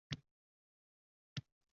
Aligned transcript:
Allohim 0.09 1.43